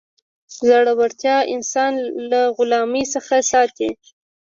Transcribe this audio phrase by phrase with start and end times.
[0.57, 1.93] زړورتیا انسان
[2.29, 3.89] له غلامۍ څخه ساتي.